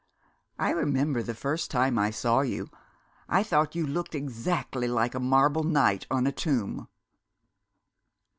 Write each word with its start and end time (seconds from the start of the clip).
I 0.57 0.71
remember 0.71 1.21
the 1.21 1.35
first 1.35 1.69
time 1.69 1.99
I 1.99 2.09
saw 2.09 2.39
you 2.41 2.71
I 3.29 3.43
thought 3.43 3.75
you 3.75 3.85
looked 3.85 4.15
exactly 4.15 4.87
like 4.87 5.13
a 5.13 5.19
marble 5.19 5.63
knight 5.63 6.07
on 6.09 6.25
a 6.25 6.31
tomb." 6.31 6.87